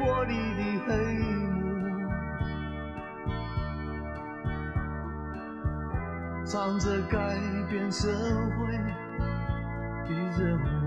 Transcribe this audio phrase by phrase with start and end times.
[0.00, 0.88] 玻璃的黑
[1.50, 1.60] 幕，
[6.42, 7.36] 藏着改
[7.68, 8.08] 变社
[8.56, 8.72] 会
[10.08, 10.79] 的任务。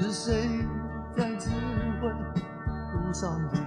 [0.00, 0.48] 是谁
[1.16, 1.48] 在指
[2.00, 3.63] 挥路上的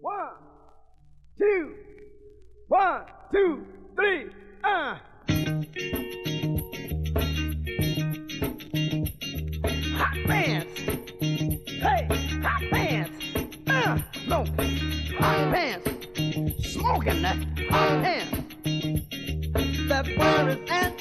[0.00, 0.28] One,
[1.38, 1.74] two,
[2.68, 3.02] one,
[3.32, 3.66] two,
[3.96, 4.26] three,
[4.62, 4.96] uh.
[9.94, 10.80] Hot pants.
[11.66, 12.08] Hey,
[12.42, 13.10] hot pants.
[13.66, 14.44] Uh, no.
[15.18, 15.90] Hot pants.
[16.72, 17.36] Smoking that
[17.68, 18.34] hot pants.
[19.88, 20.98] That where is at?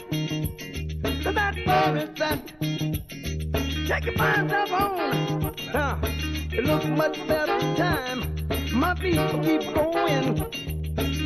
[1.33, 3.87] That where is at?
[3.87, 5.55] Check your mind up on.
[5.73, 5.99] Uh,
[6.51, 8.32] it looks much better time.
[8.73, 10.35] My feet keep going.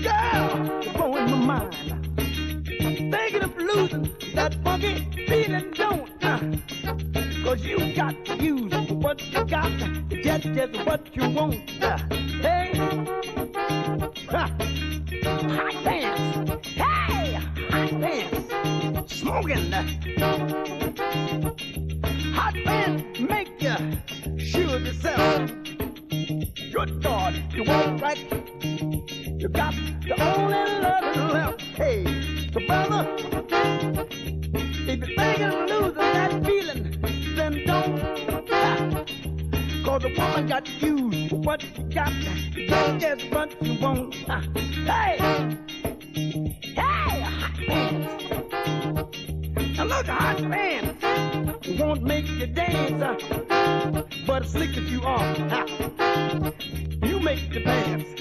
[0.03, 1.75] Girl, blowing my mind.
[2.67, 6.39] Thinking of losing that funky feeling, don't uh,
[7.45, 11.61] Cause you got to use what you got to get just what you want.
[11.81, 11.97] Uh,
[12.41, 12.73] hey,
[14.27, 14.51] hot
[15.85, 16.67] pants.
[16.67, 17.33] Hey,
[17.69, 19.15] hot pants.
[19.15, 20.16] Smoking.
[27.99, 28.17] Right.
[28.63, 29.73] You got
[30.03, 31.61] the only love left.
[31.61, 32.03] Hey,
[32.53, 33.07] so brother,
[34.87, 36.83] if you're thinking of losing that feeling,
[37.35, 37.99] then don't
[38.47, 39.07] stop.
[39.83, 42.13] Cause the woman got you what you got.
[42.67, 44.15] Don't just what you want.
[44.15, 45.17] Hey,
[46.75, 47.17] hey.
[49.75, 51.05] Now look, hot pants
[51.79, 53.23] won't make you dance,
[54.25, 55.35] but slick as you are,
[57.27, 58.16] make the dance.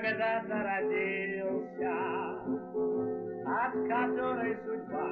[0.00, 1.92] Когда-то родился,
[3.44, 5.08] от которой судьба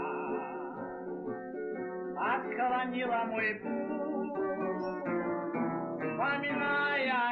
[2.16, 4.36] отклонила мой путь,
[6.00, 7.29] вспоминая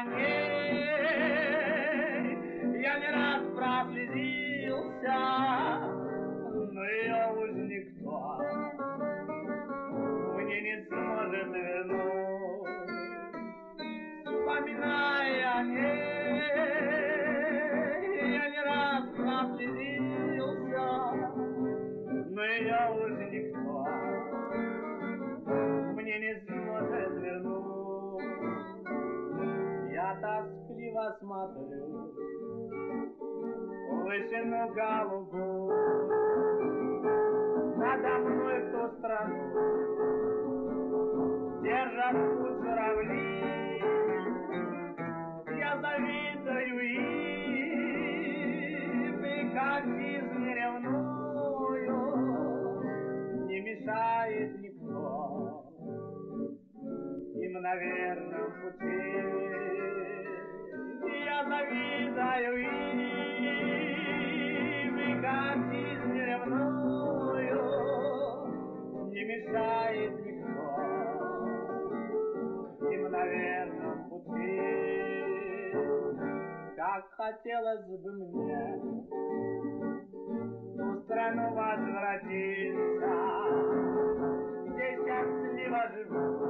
[34.38, 35.74] в вышину голубую,
[37.76, 38.80] надо мной в ту
[41.62, 43.24] держат путь журавли.
[45.58, 48.04] Я завидую им,
[49.24, 51.98] и как жизнь ревную,
[53.46, 55.64] не мешает никто
[57.34, 58.98] им на верном пути.
[61.24, 62.87] Я завидую им,
[69.48, 70.62] мешает никто
[72.90, 74.60] им на верном пути.
[76.76, 78.80] Как хотелось бы мне
[80.76, 83.14] в страну возвратиться,
[84.66, 86.48] где счастливо живут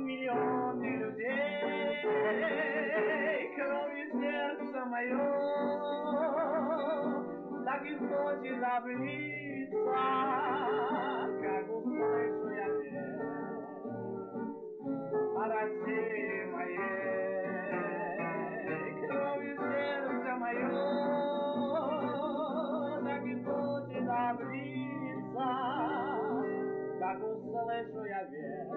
[0.00, 1.50] миллионы людей,
[3.54, 5.28] крови сердце мое,
[7.64, 8.56] так и хочет
[9.70, 13.20] облиться, как услышу я петь
[15.36, 17.46] о России моей,
[19.08, 20.70] кровью сердце мое,
[23.04, 23.34] так и
[24.30, 25.50] облиться,
[26.98, 28.70] как услышу я век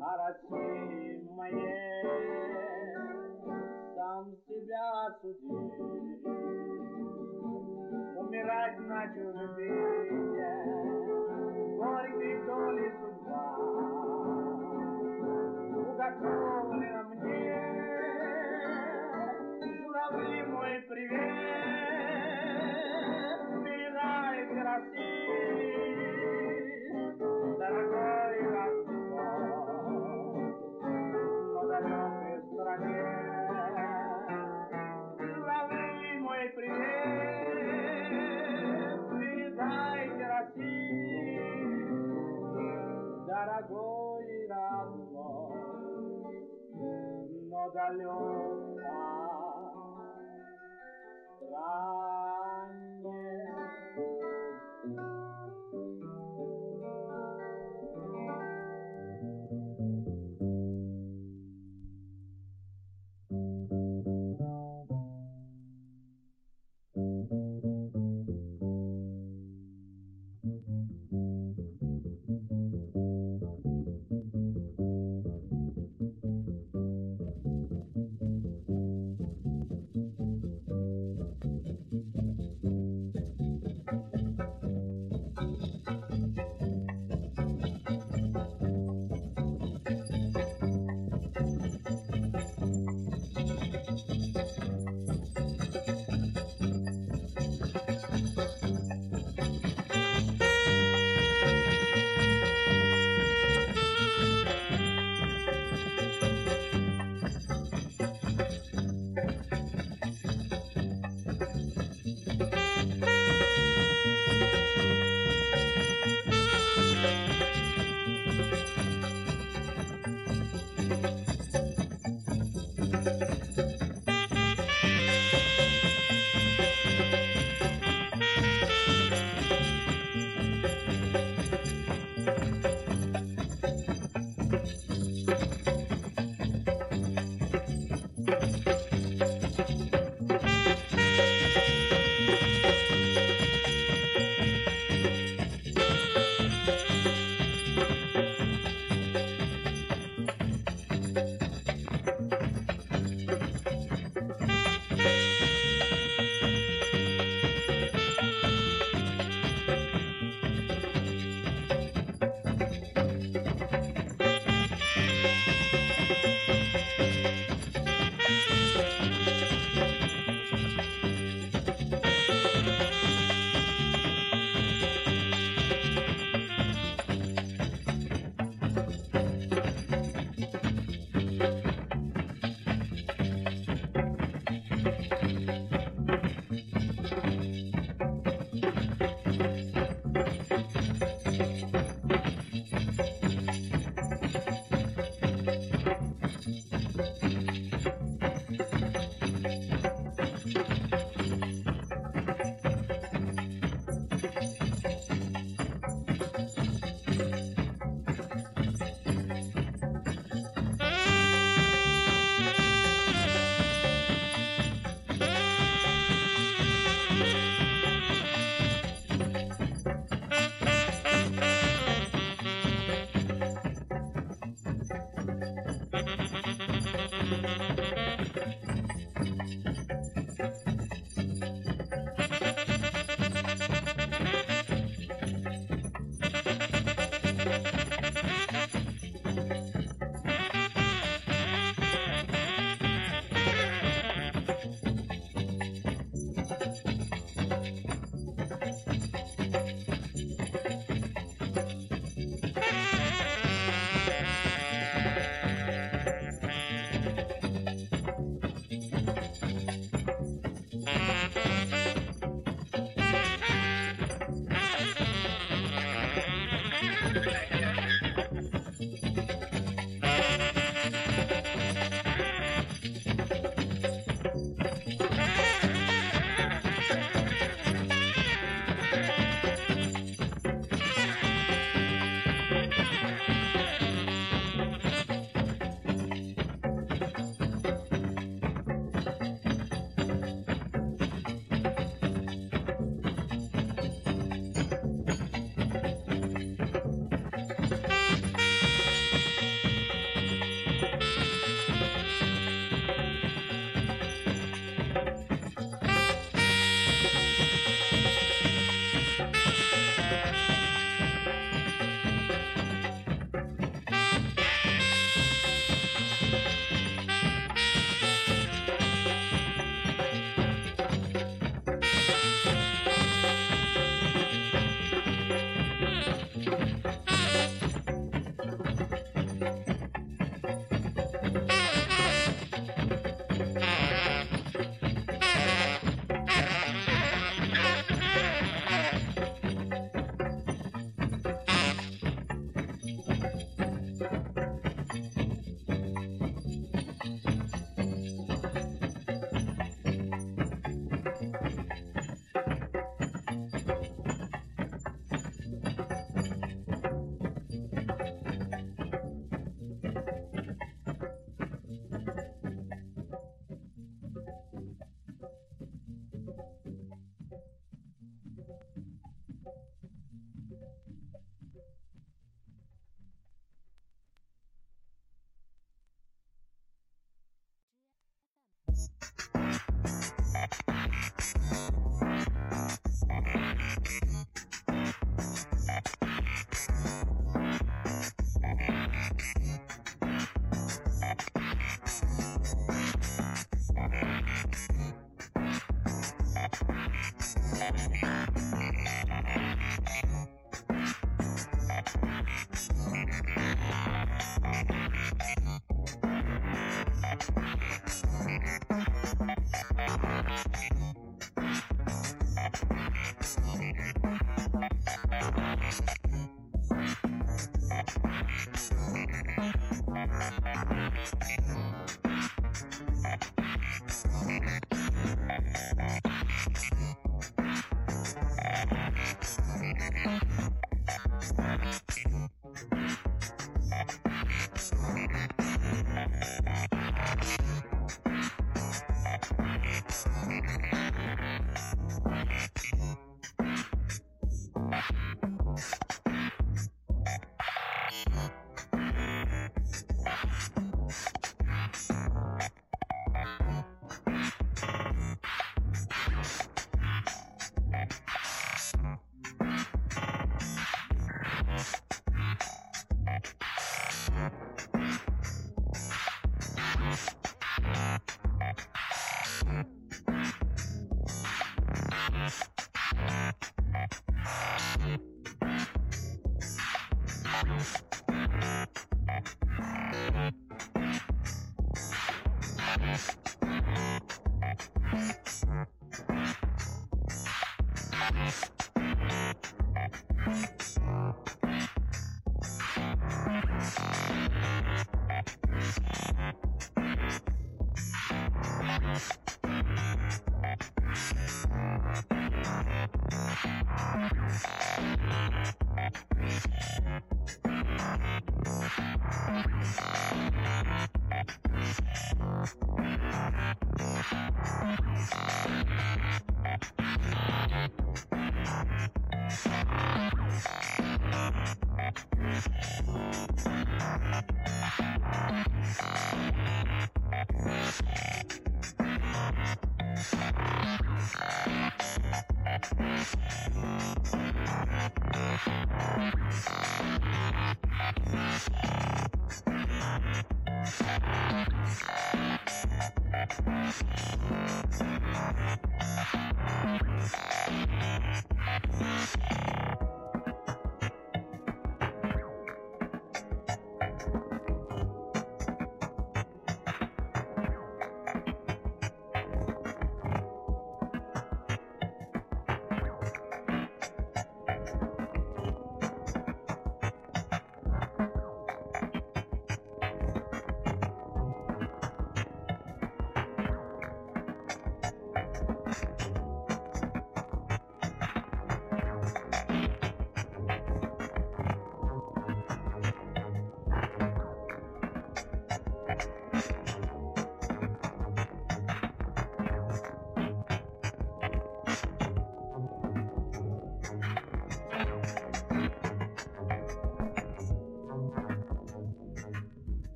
[0.00, 2.02] о России моей,
[3.94, 6.75] сам себя осудил,
[8.36, 10.52] умирать на чужбине,
[11.76, 13.56] горькой доли судьба
[15.90, 17.56] уготовлена мне.
[19.78, 21.65] Журавли мой привет,
[47.86, 48.98] Alona,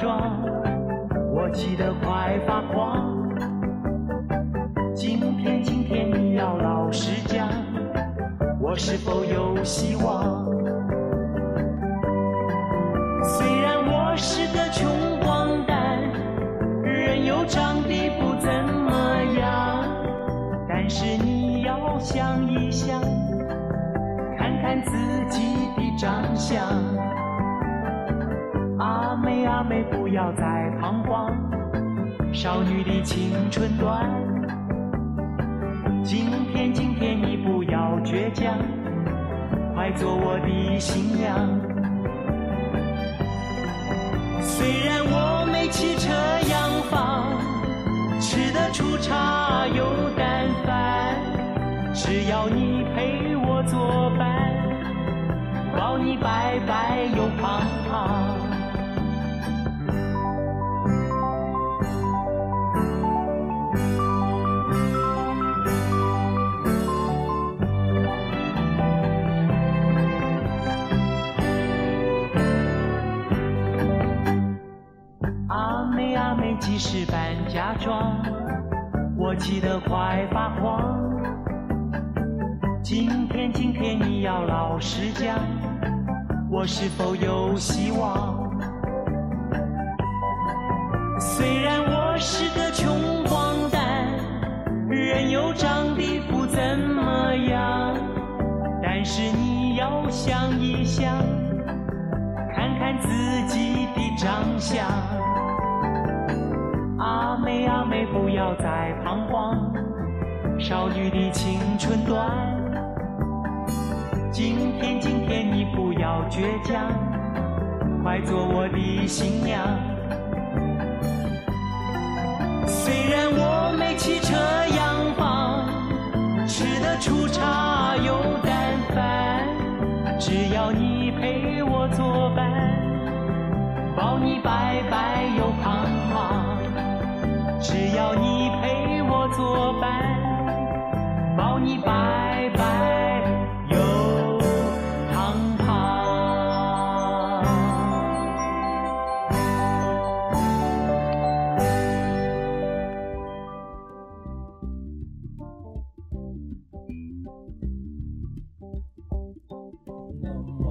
[0.00, 0.42] 装？
[1.34, 1.92] 我记得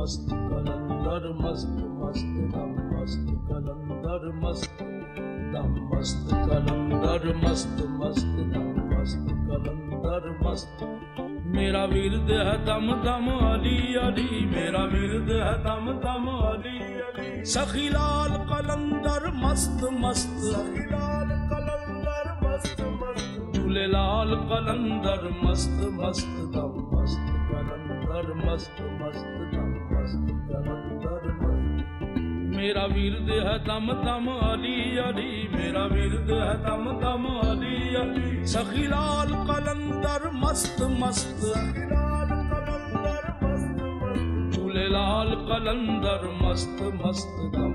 [0.06, 4.82] मस्त कलंदर मस्त मस्त दम मस्त कलंदर मस्त
[5.54, 10.84] दम मस्त कलंदर मस्त मस्त दम मस्त कलंदर मस्त
[11.56, 16.78] मेरा वीरद है दम दम अली अली मेरा वीरद है दम दम अली
[17.08, 27.34] अली सखीलाल कलंदर मस्त मस्त सखीलाल कलंदर मस्त मस्त झूलेलाल कलंदर मस्त मस्त दम मस्त
[27.50, 29.65] कलंदर मस्त मस्त दम
[32.56, 38.86] मेरा वीरद है दम दम अली अली, मेरा वीरद है दम दम अली अली। सखी
[38.88, 41.42] लाल कलंदर मस्त मस्त
[44.56, 47.75] झूलेलाल कलंदर मस्त मस्त दम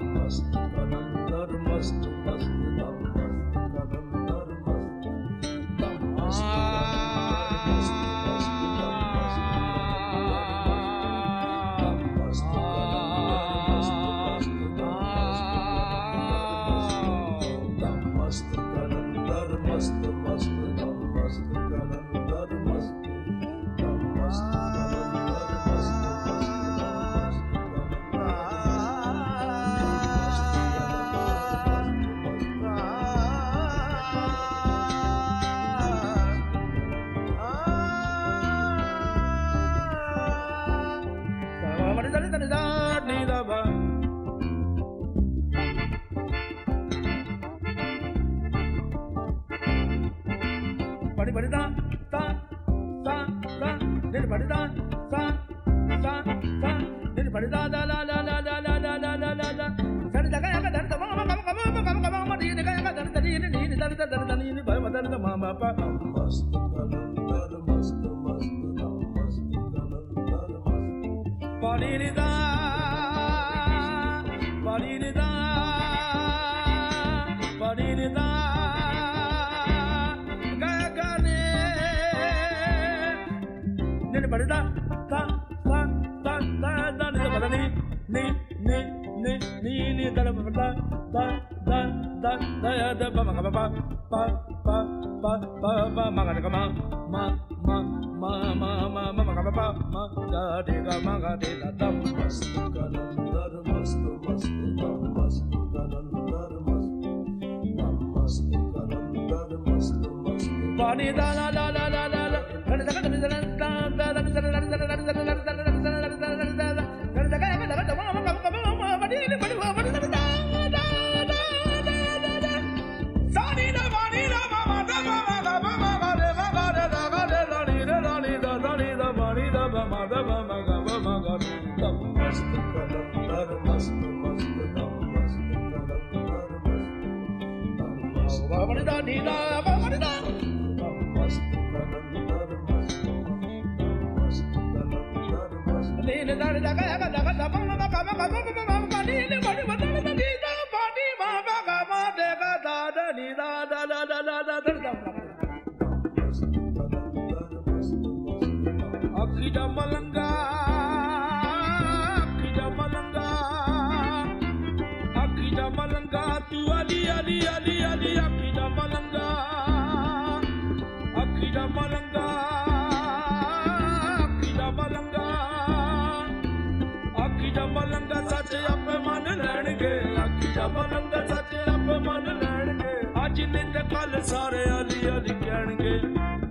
[180.68, 182.94] ਬਲੰਦ ਸੱਚ ਅਪਮਨ ਲੈਣਗੇ
[183.24, 186.00] ਅੱਜ ਨਿਤ ਕੱਲ ਸਾਰੇ ਅਲੀ ਅਲੀ ਕਹਿਣਗੇ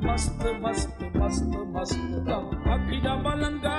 [0.04, 3.76] ਮਸਤ ਮਸਤ ਮਸਤ ਮਸਤ ਦਮ ਅੱਖੀ ਦਾ ਬਲੰਗਾ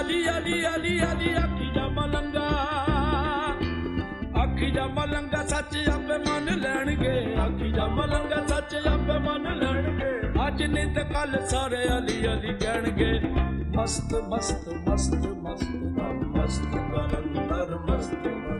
[0.00, 2.48] ਅਲੀ ਅਲੀ ਅਲੀ ਅਲੀ ਅੱਖੀ ਦਾ ਬਲੰਗਾ
[4.42, 7.14] ਅੱਖੀ ਦਾ ਮਲੰਗਾ ਸੱਚ ਆਪੇ ਮੰਨ ਲੈਣਗੇ
[7.44, 10.10] ਅੱਖੀ ਦਾ ਮਲੰਗਾ ਸੱਚ ਆਪੇ ਮੰਨ ਲੈਣਗੇ
[10.46, 13.12] ਅੱਜ ਨਿਤ ਕੱਲ ਸਾਰੇ ਅਲੀ ਅਲੀ ਕਹਿਣਗੇ
[13.76, 18.59] ਮਸਤ ਮਸਤ ਮਸਤ ਮਸਤ ਦਮ ਮਸਤ ਬਲੰਦਰ ਮਸਤ ਮਸਤ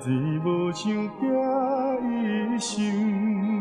[0.00, 0.86] 天无像
[1.18, 1.26] 寄
[2.04, 3.55] 一生。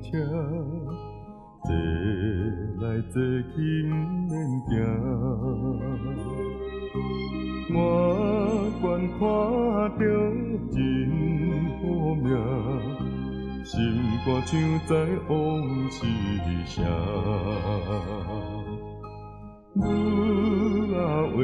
[0.00, 0.10] 听，
[1.64, 1.68] 坐
[2.80, 3.14] 来坐
[3.54, 3.54] 去
[3.84, 3.92] 不
[4.28, 4.32] 免
[4.68, 4.70] 惊。
[7.72, 7.76] 我
[8.82, 10.02] 愿看到
[10.72, 10.74] 真
[11.78, 11.82] 好
[12.14, 12.26] 命，
[13.64, 13.70] 心
[14.24, 14.50] 肝像
[14.86, 14.90] 在
[15.28, 15.32] 往
[15.90, 15.96] 事
[16.66, 16.74] 声。
[19.74, 19.78] 女
[20.96, 20.98] 啊
[21.32, 21.38] 话，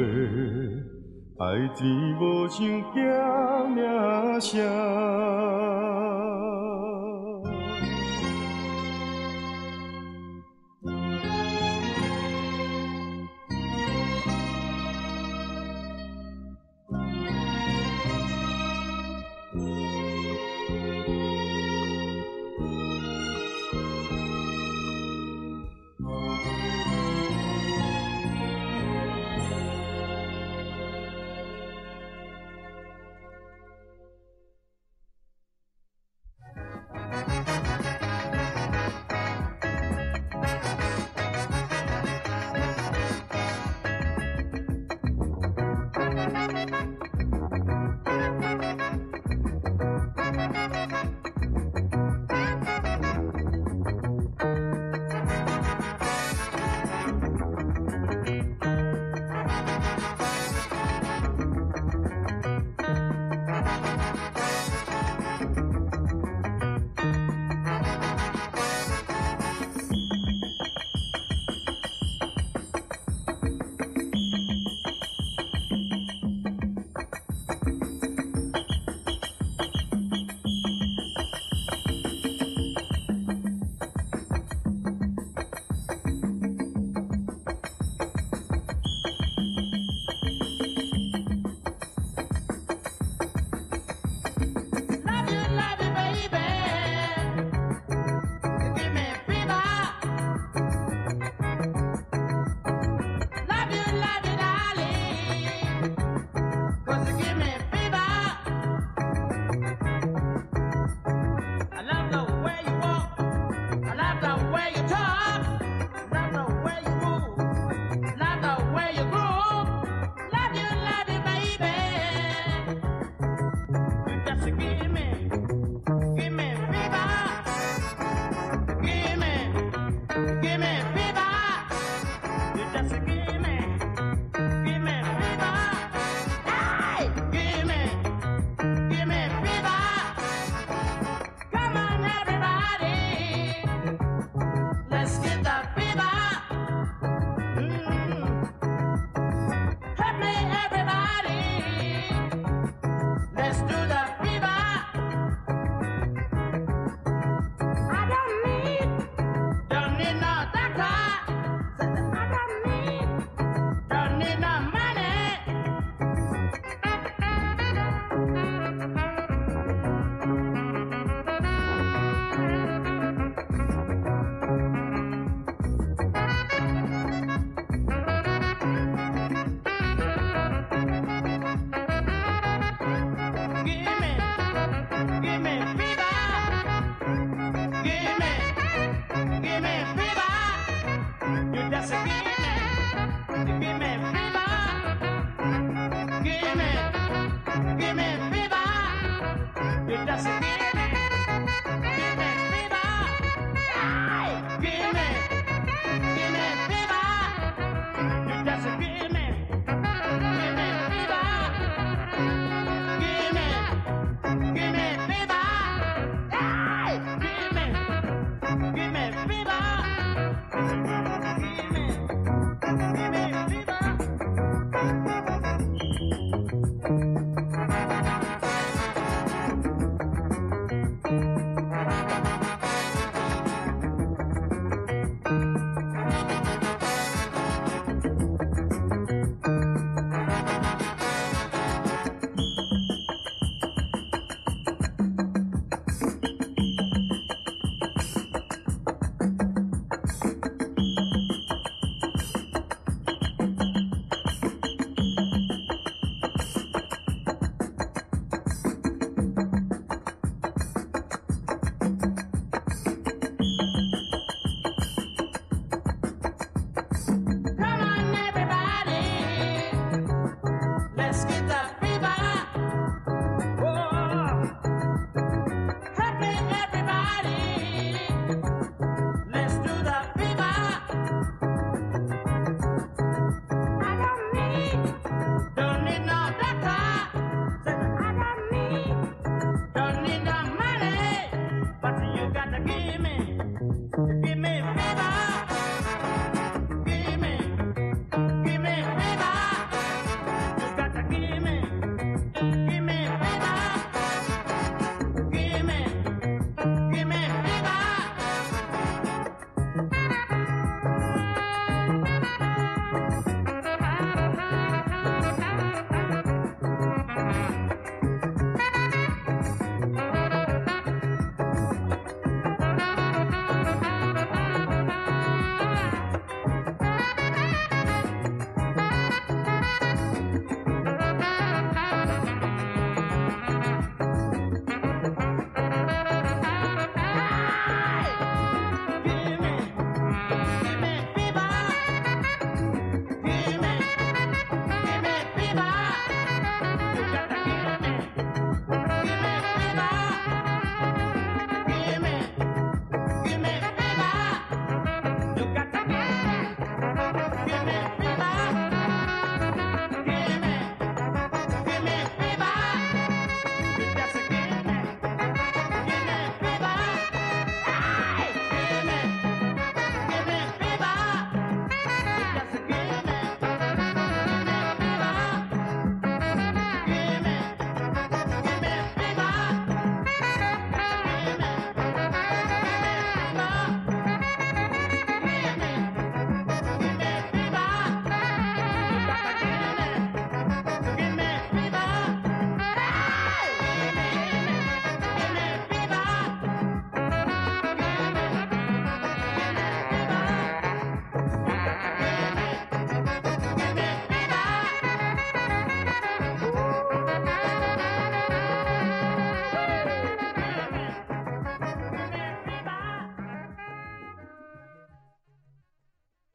[1.45, 1.79] 爱情
[2.19, 2.57] 无像
[2.93, 2.95] 惊
[3.73, 3.77] 命
[4.41, 4.55] 声。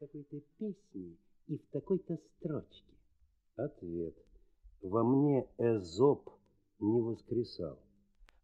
[0.03, 1.15] Такой-то песне
[1.47, 2.93] и в такой-то строчке?
[3.55, 4.15] Ответ.
[4.81, 6.29] Во мне Эзоп
[6.79, 7.79] не воскресал.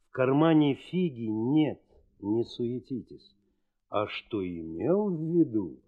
[0.07, 1.81] В кармане фиги нет,
[2.21, 3.35] не суетитесь.
[3.89, 5.79] А что имел в виду,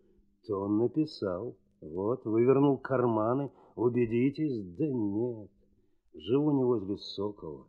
[0.45, 1.55] то он написал.
[1.79, 5.49] Вот, вывернул карманы, убедитесь, да нет.
[6.13, 7.65] Живу не возле Сокола.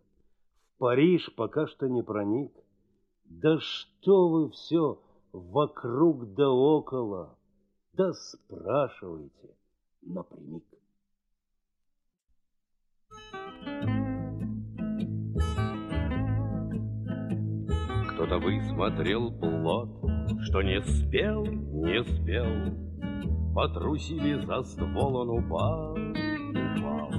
[0.74, 2.52] В Париж пока что не проник.
[3.26, 5.00] Да что вы все
[5.32, 7.38] вокруг да около,
[7.94, 9.50] да спрашивайте
[10.02, 10.64] напрямик.
[18.14, 19.88] Кто-то высмотрел плод,
[20.42, 23.54] что не спел, не спел.
[23.54, 27.10] Потрусили за ствол, он упал, упал.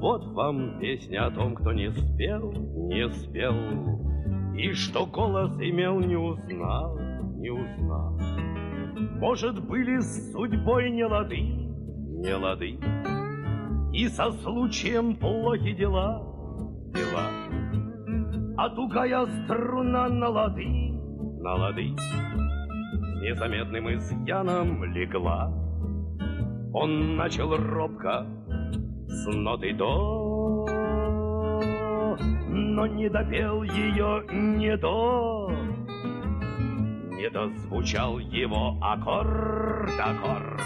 [0.00, 3.54] Вот вам песня о том, кто не спел, не спел.
[4.56, 6.98] И что голос имел, не узнал,
[7.36, 8.29] не узнал.
[9.18, 12.78] Может, были с судьбой не лады, не лады.
[13.92, 16.22] И со случаем плохи дела,
[16.94, 17.26] дела.
[18.56, 20.66] А тугая струна на лады,
[21.40, 21.90] на лады,
[23.20, 25.52] незаметным изъяном легла.
[26.72, 28.26] Он начал робко
[29.06, 30.66] с ноты до,
[32.48, 35.50] но не допел ее не до,
[37.20, 40.62] не дозвучал его аккорд, аккорд,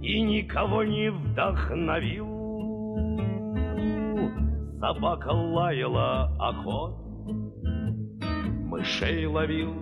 [0.00, 2.26] и никого не вдохновил
[4.80, 6.34] Собака лаяла,
[6.64, 6.96] кот
[8.70, 9.72] мышей ловил.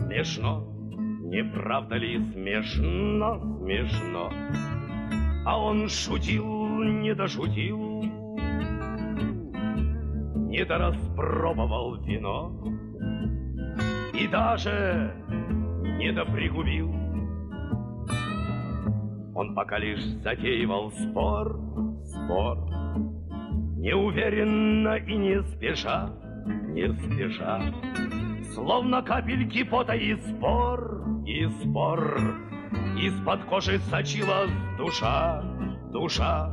[0.00, 0.66] Смешно,
[1.24, 4.30] не правда ли смешно, смешно?
[5.46, 6.44] А он шутил,
[7.02, 7.89] не дошутил,
[10.60, 12.52] не дораспробовал вино
[14.12, 15.14] и даже
[15.96, 16.90] не допригубил.
[19.34, 21.58] Он пока лишь затеивал спор,
[22.04, 22.58] спор,
[23.78, 26.10] Неуверенно и не спеша,
[26.44, 27.62] не спеша,
[28.52, 32.20] Словно капельки пота и спор, и спор,
[32.98, 35.42] Из-под кожи сочилась душа,
[35.90, 36.52] душа.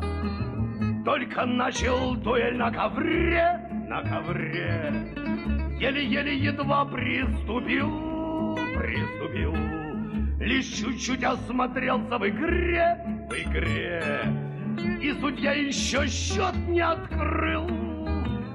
[1.04, 4.94] Только начал дуэль на ковре, на ковре,
[5.80, 9.56] Еле-еле едва приступил, приступил
[10.40, 12.98] Лишь чуть-чуть осмотрелся в игре,
[13.30, 14.22] в игре.
[15.02, 17.68] И судья еще счет не открыл.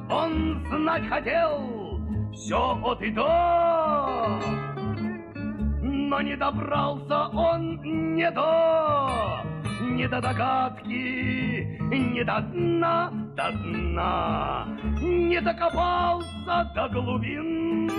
[0.08, 2.00] Он знать хотел
[2.32, 4.40] все от и до.
[5.82, 7.80] Но не добрался он
[8.14, 9.42] не до,
[9.80, 14.66] не до догадки, не до дна, до дна,
[15.00, 17.90] не докопался до глубин.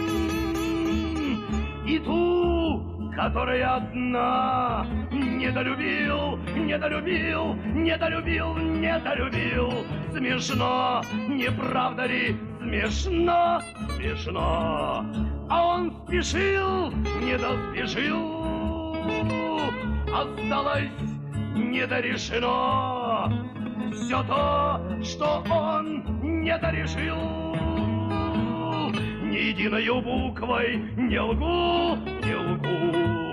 [1.86, 9.72] И тут которая одна Недолюбил, недолюбил, недолюбил, недолюбил.
[10.12, 13.62] Смешно, не правда ли, смешно,
[13.96, 15.06] смешно.
[15.50, 18.96] А он спешил, не доспешил.
[20.14, 20.92] Осталось
[21.56, 23.32] недорешено
[23.94, 27.54] Все то, что он недорешил
[29.24, 33.24] ни единою буквой не лгу, не лгу.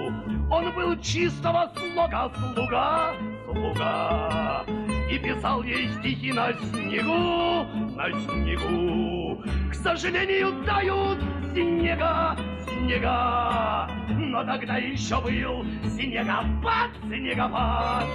[0.50, 4.64] Он был чистого слога слуга, слуга,
[5.10, 9.42] И писал ей стихи на снегу, на снегу.
[9.70, 11.18] К сожалению, дают
[11.52, 12.36] снега,
[12.66, 18.06] снега, Но тогда еще был снегопад, снегопад,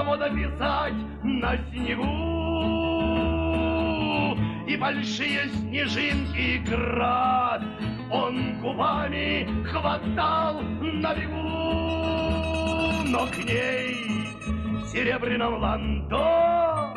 [0.00, 2.06] свобода писать на снегу.
[4.66, 7.62] И большие снежинки град
[8.10, 11.38] Он губами хватал на бегу,
[13.08, 13.94] но к ней
[14.80, 16.94] в серебряном ландо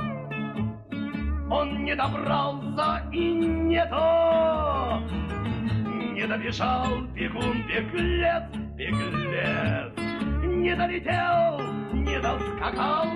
[1.51, 5.03] Он не добрался и не то,
[6.13, 8.43] не добежал бегун беглец,
[8.77, 9.91] беглец,
[10.43, 11.72] не долетел,
[12.13, 13.07] не доскакал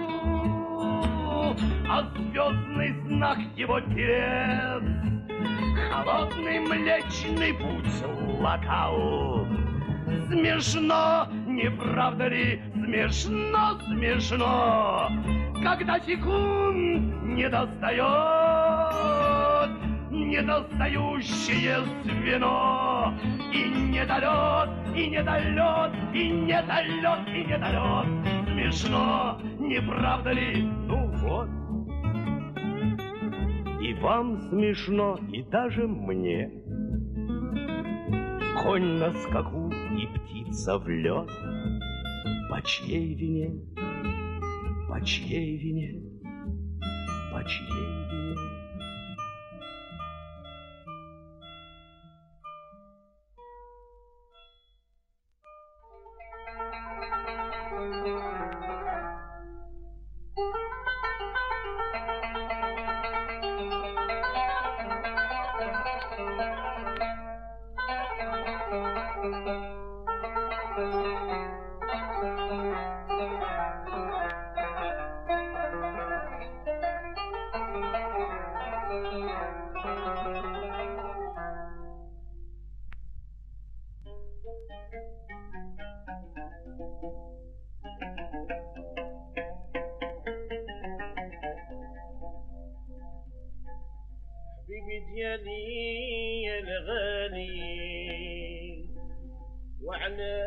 [1.90, 4.84] а звездный знак его телец.
[5.90, 8.04] Холодный млечный путь
[8.42, 9.48] локал.
[10.28, 15.10] Смешно, не правда ли, смешно, смешно,
[15.64, 17.98] когда секунд не достает
[20.12, 23.14] недостающее звено.
[23.54, 30.62] И недолет, и недолет, и недолет, и недолет смешно, не правда ли?
[30.62, 31.50] Ну вот.
[33.82, 36.52] И вам смешно, и даже мне.
[38.62, 41.30] Конь на скаку и птица в лед.
[42.50, 43.52] По чьей вине?
[44.90, 46.02] По чьей вине?
[47.32, 48.38] По чьей вине?
[95.48, 97.58] العلي الغالي
[99.84, 100.38] وعلى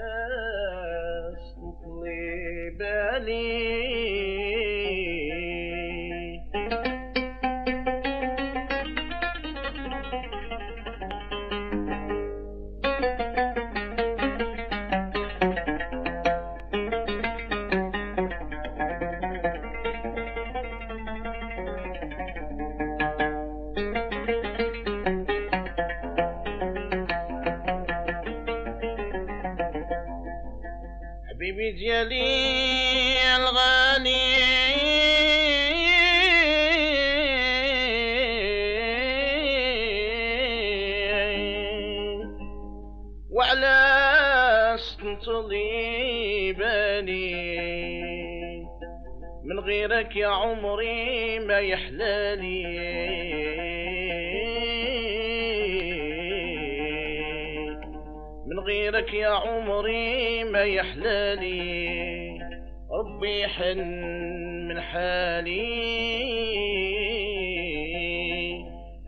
[1.55, 1.83] صوت
[2.79, 4.00] بالي
[31.71, 34.31] الجليل الغني.
[43.31, 44.77] وعلى
[45.27, 46.51] تضيبني
[49.45, 53.10] من غيرك يا عمري ما يحلالي
[58.91, 62.39] غيرك يا عمري ما يحلالي.
[62.91, 63.79] ربي حن
[64.69, 65.91] من حالي.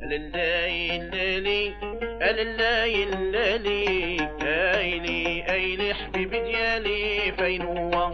[0.03, 1.75] لله الليلي
[2.23, 8.13] لله الليلي ايلي ايلي حبيبي ديالي فين هو؟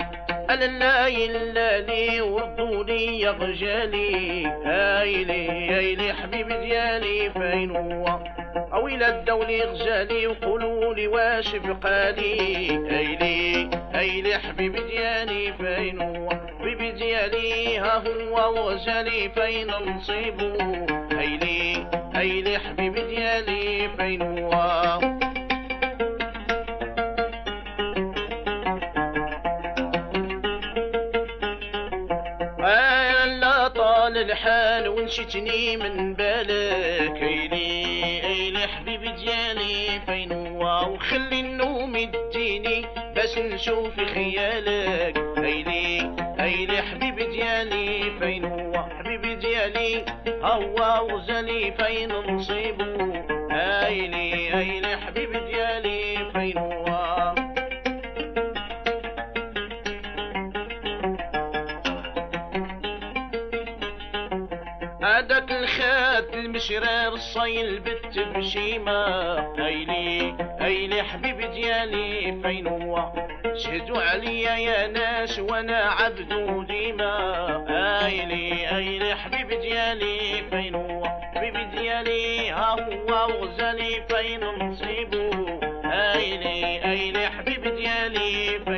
[0.50, 7.97] لله الليلي وردوا لي يا غجالي ايلي ايلي حبيبي ديالي فين هو؟
[8.98, 12.70] إلى الدول غزالي وقولوا لي واش بقالي.
[12.98, 20.52] أيلي أيلي حبيب ديالي فين هو حبيب ديالي ها هو وغجالي فين نصيبو؟
[21.18, 21.86] أيلي
[22.16, 24.48] أيلي حبيب ديالي فين هو
[34.20, 37.47] الحال ونشتني من بالك.
[39.28, 45.18] بالي بينوة وخلي النوم يديني باش نشوف خيالك.
[45.38, 50.04] هيلي هيلي حبيبي ديالي بينوة حبيبي ديالي
[50.42, 53.12] هوا وجالي فين نصيبو
[53.50, 54.27] هيلي
[66.70, 69.00] الخات المشرار الصايل بت بشيمة
[69.66, 73.12] أيلي أيلي حبيبي ديالي فين هو؟
[73.56, 76.28] شهدوا عليا يا ناس وأنا عبد
[76.68, 77.14] ديما.
[78.06, 81.04] أيلي أيلي حبيبي ديالي فين هو؟
[81.34, 88.77] حبيبي ديالي ها هو وغزالي فين نصيبو؟ أيلي أيلي حبيبي ديالي فين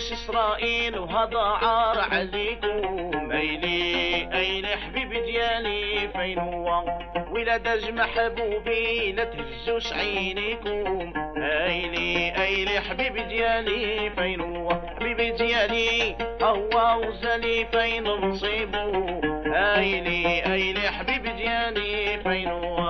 [0.00, 6.84] ريش إسرائيل وهذا عار عليكم ايلي ايلي حبيبي ديالي؟ فين هو؟
[7.30, 11.12] ولاد محبوبي لا تهزوش عينيكم.
[11.36, 19.20] ايلي ايلي حبيبي ديالي؟ فين هو؟ حبيبي ديالي هو وزالي فين نصيبو
[19.54, 22.80] ايلي ايلي حبيبي ديالي؟ فين هو؟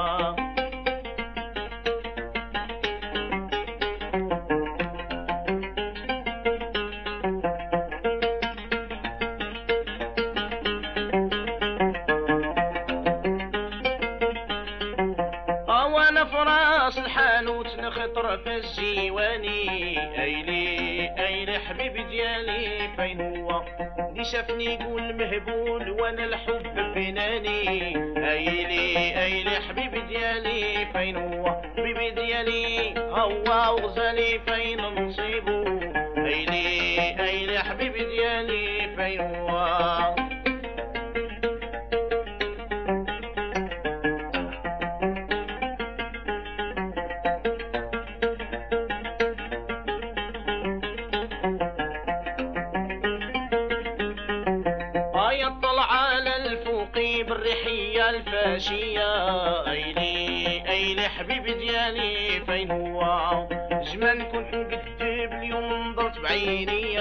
[23.80, 27.68] اللي شافني يقول مهبول وأنا الحب فيناني
[28.30, 35.62] ايلي ايلي حبيبي ديالي فين هو حبيبي ديالي؟ هو وغزالي فين نصيبو
[36.18, 39.50] ايلي ايلي حبيبي ديالي فين هو؟
[61.50, 63.48] حبيبي ديالي فين هو؟
[63.82, 67.00] جمال كنت نكذب اليوم نظرت بعيني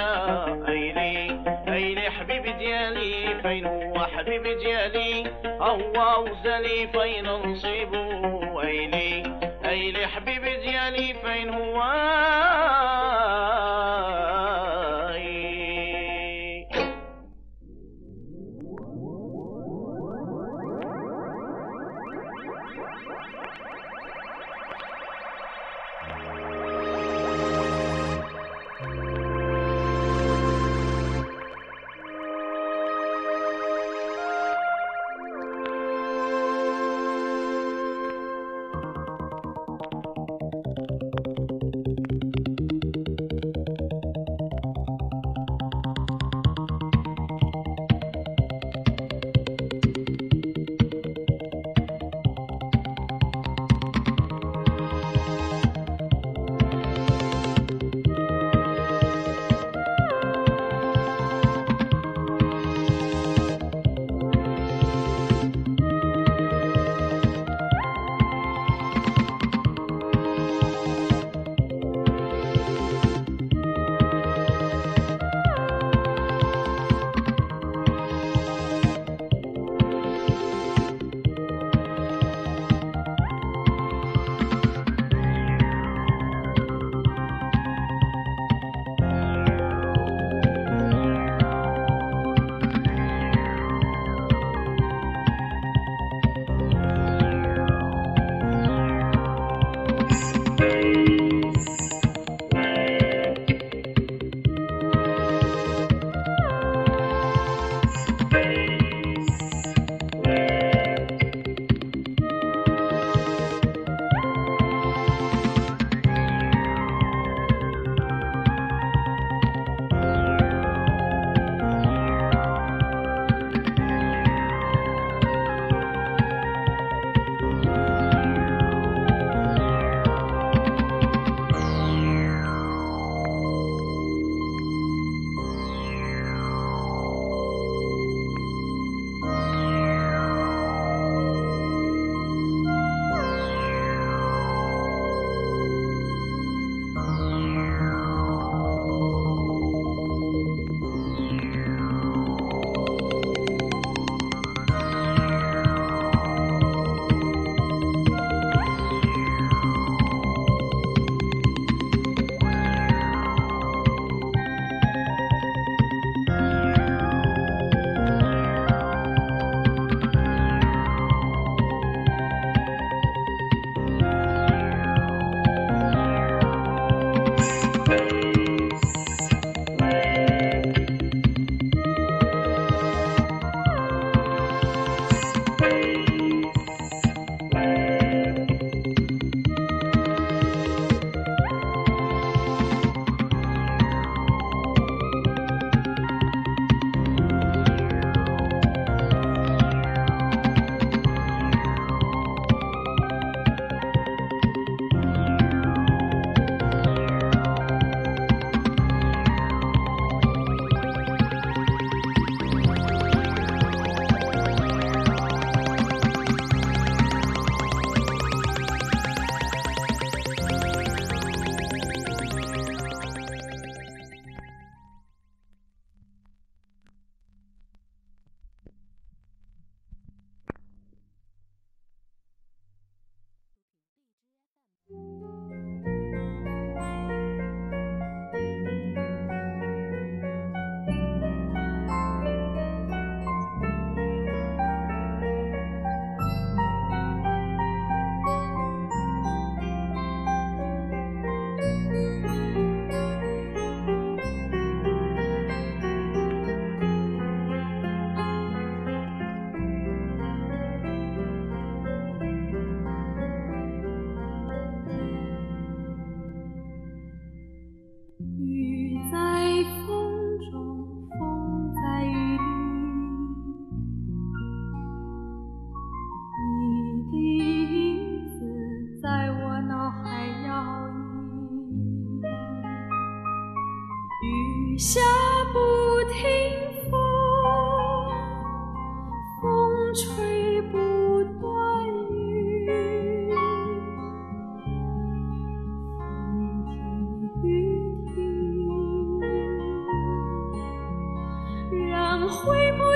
[0.67, 9.23] ايلي ايلي حبيبي ديالي فين هو؟ حبيبي ديالي هو وزالي فين نصيبو ايلي
[9.65, 11.79] ايلي حبيبي ديالي فين هو؟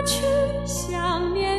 [0.05, 0.25] 去
[0.65, 1.52] 想念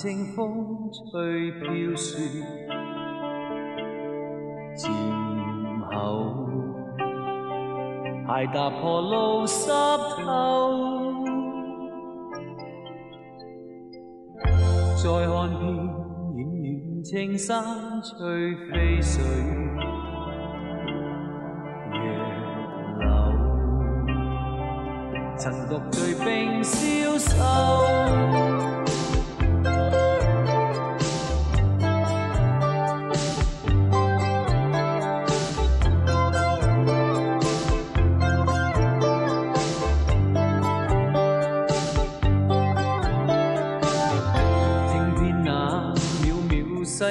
[0.00, 1.66] 清风吹飘
[1.96, 2.18] 雪，
[4.76, 4.92] 渐
[5.90, 6.46] 后
[8.28, 9.72] 鞋踏破路湿
[10.22, 10.22] 透，
[15.02, 15.62] 再看遍
[16.36, 19.20] 远远青山吹飞水，
[21.90, 21.98] 月
[23.00, 23.04] 流
[25.36, 28.37] 曾独醉冰消瘦。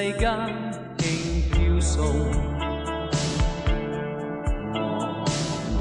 [0.07, 0.31] 世间
[0.97, 1.05] 轻
[1.51, 2.05] 飘送，
[4.73, 4.79] 我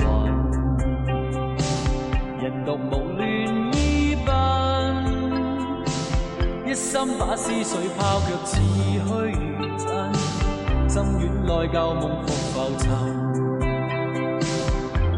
[0.00, 0.02] 问
[2.42, 3.22] 人独无乱
[3.72, 4.28] 依缤，
[6.66, 8.58] 一心把思绪抛却似
[8.90, 8.98] 虚
[9.78, 9.86] 真，
[10.88, 12.84] 心远内旧梦复浮沉，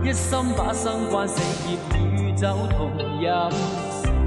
[0.05, 3.27] 一心把生关死劫与酒同饮，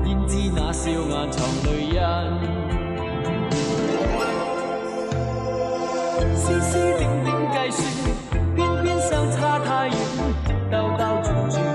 [0.07, 2.60] 焉知那笑颜藏泪印。
[6.51, 9.95] 丝丝点点计算偏偏相差太远
[10.69, 11.70] 兜兜转转。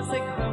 [0.00, 0.49] passing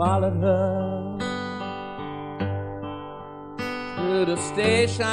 [0.00, 1.18] followed her
[3.98, 5.04] to the station.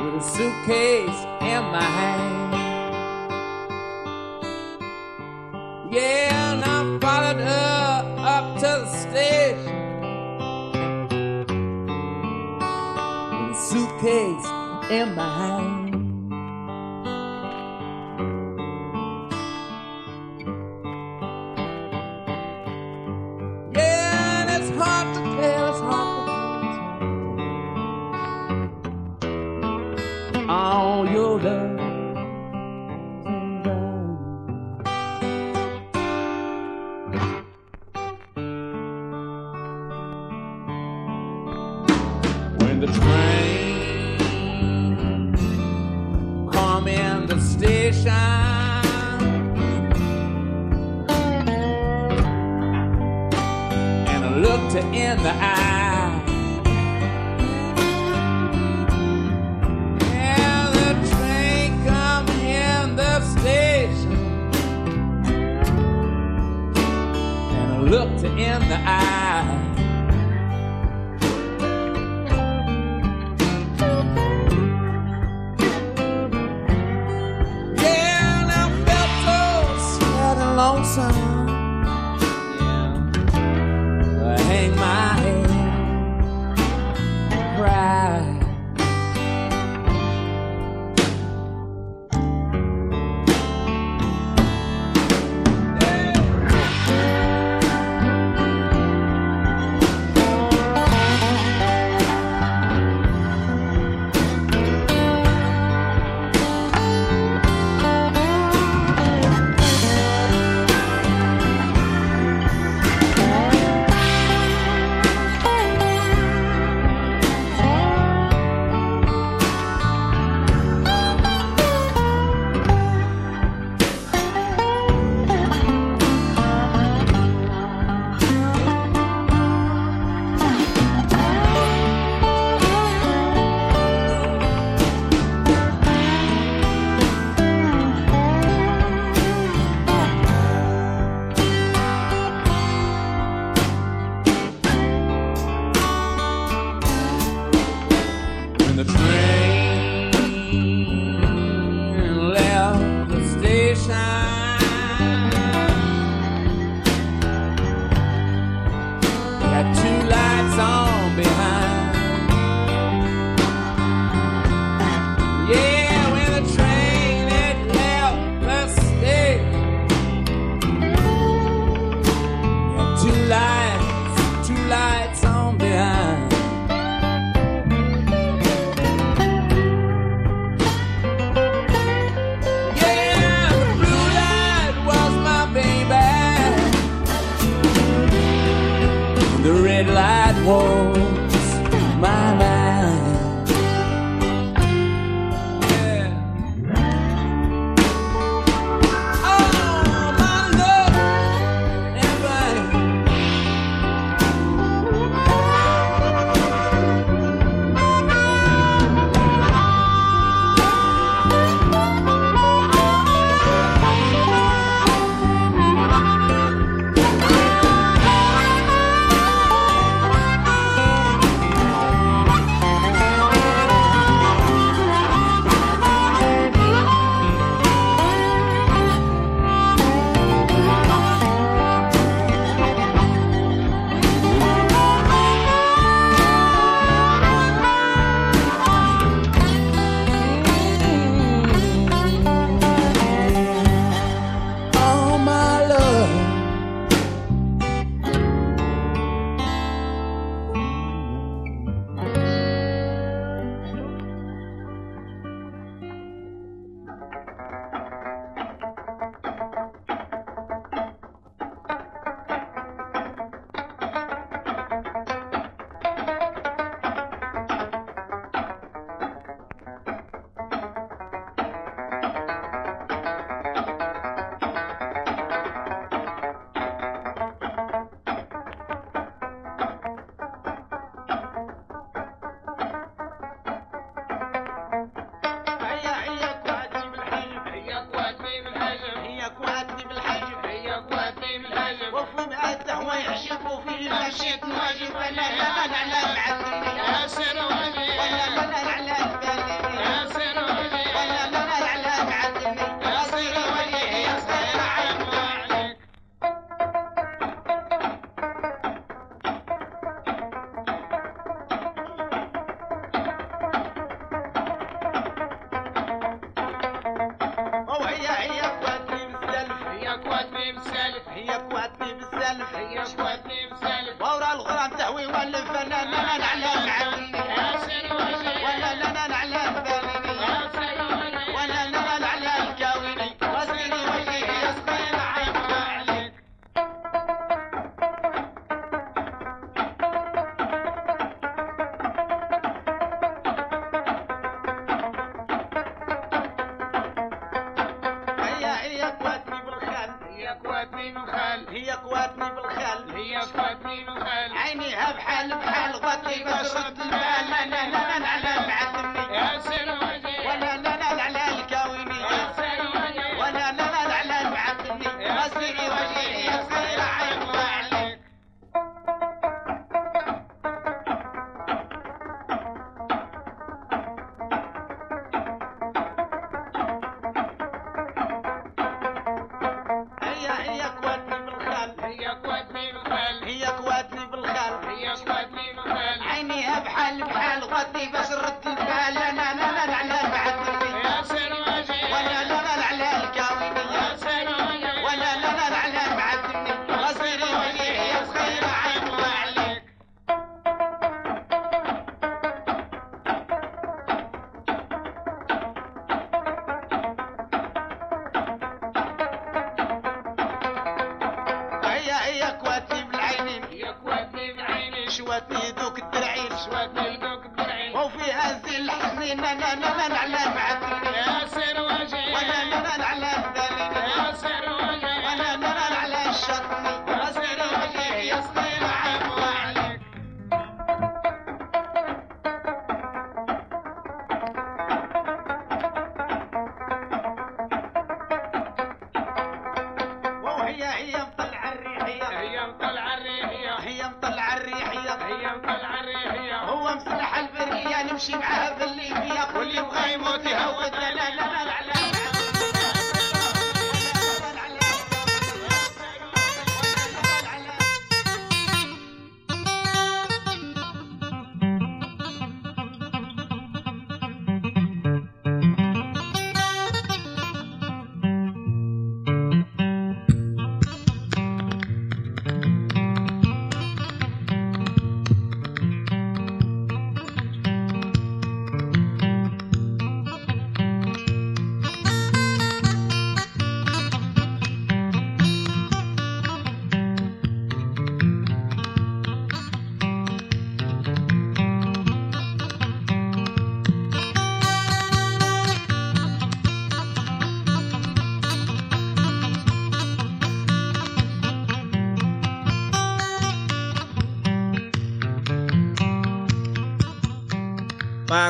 [0.00, 1.20] With a suitcase
[1.52, 2.54] in my hand.
[5.94, 10.00] Yeah, and I followed her up to the station.
[13.30, 14.48] With a suitcase
[14.90, 15.81] in my hand.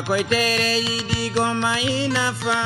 [0.03, 2.59] Akoitere idigoma inafa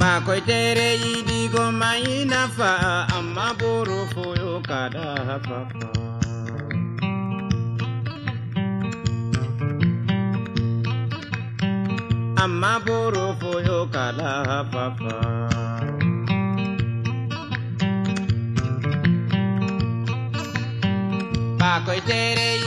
[0.00, 5.88] Makoitere idigoma inafa Amma burufu yukada papa.
[12.42, 15.14] Amma burufu yukada papa.
[21.58, 22.58] Paco y Tere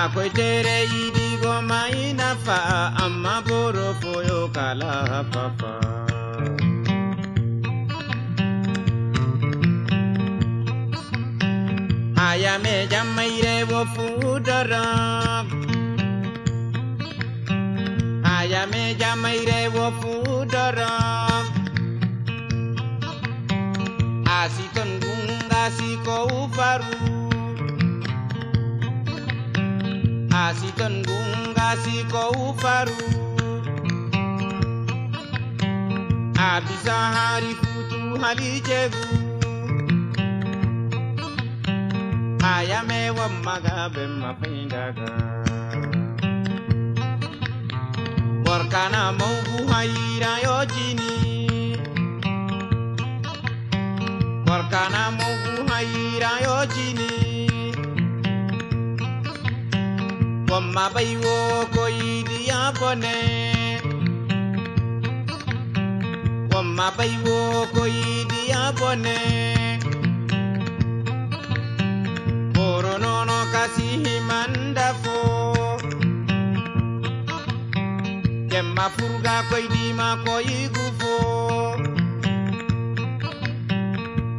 [0.00, 2.58] akwetere idigo mainafa
[3.04, 4.92] amma borofoyo kala
[5.32, 5.72] papa
[12.28, 14.82] ayame jamaire wo fudara
[18.36, 20.90] ayame jamaire wo fudara
[24.38, 27.13] asiton gunga siko ufaru
[30.54, 32.94] Si tenggung, si kau paru.
[36.38, 39.24] Abisa hari putu hari jebu jegu
[42.44, 43.10] ayame
[43.42, 45.08] maga bema pindaga
[48.46, 51.12] warkana maugu hayira yojini
[54.46, 56.93] warkana maugu hayira yojini
[60.74, 61.34] माबै वो
[61.74, 61.98] कोई
[62.28, 63.18] दिया बने
[66.50, 67.36] वो माबै वो
[67.74, 68.00] कोई
[68.32, 69.18] दिया बने
[72.56, 75.18] corona kasi himanda fo
[78.50, 81.14] jemma furga koydima koyigu fo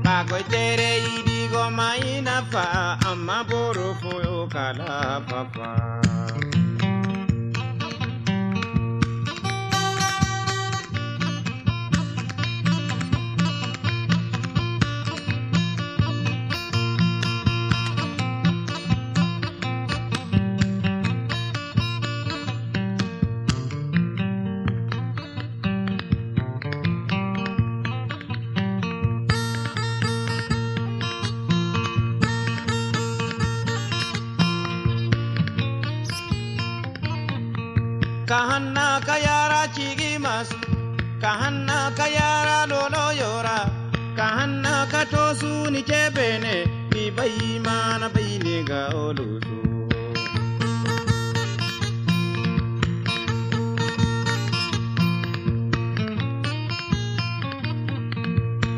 [0.03, 0.91] ɓa koy tere
[1.51, 6.54] goma ina fa amma boro koyo kala fafa.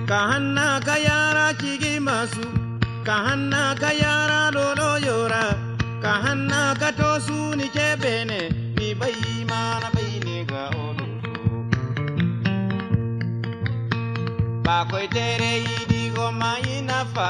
[0.10, 2.46] kahana kayara chigimasu
[3.08, 5.46] kahana kayara lolo yora
[6.04, 8.40] kahana katosu ni chebene
[8.78, 9.20] ni bai
[9.50, 11.08] mana bai ne ga olu
[14.66, 17.30] ba koi tere idi go mai na fa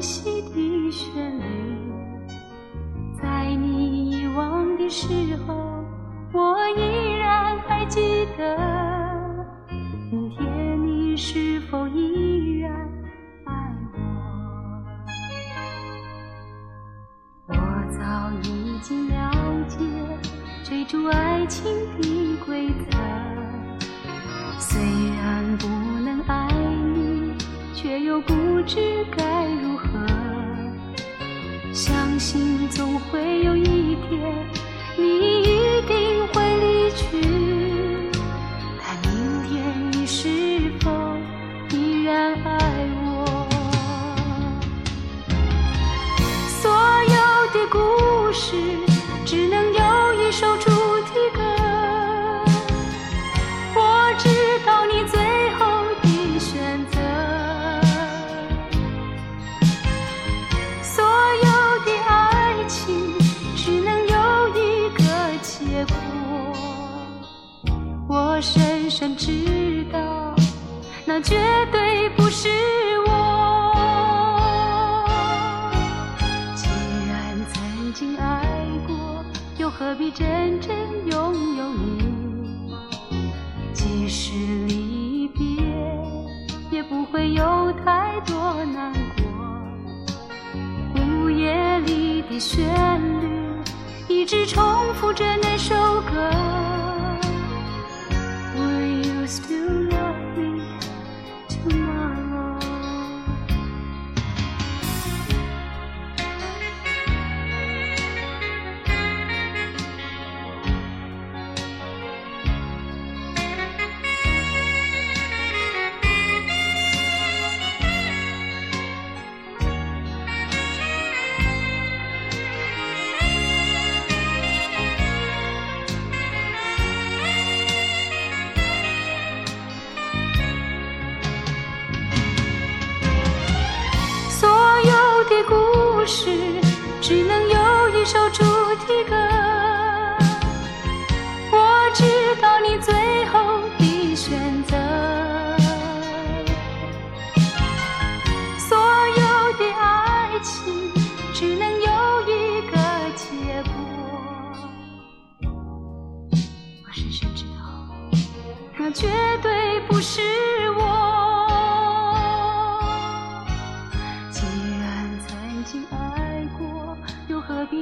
[0.00, 0.37] 心。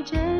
[0.06, 0.35] 这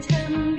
[0.00, 0.57] pretend